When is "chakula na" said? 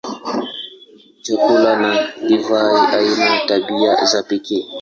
1.23-2.05